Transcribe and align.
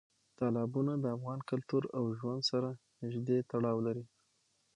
تالابونه 0.37 0.93
د 0.99 1.05
افغان 1.15 1.39
کلتور 1.49 1.83
او 1.97 2.03
ژوند 2.19 2.41
سره 2.51 2.69
نږدې 3.03 3.37
تړاو 3.51 3.77
لري. 3.87 4.05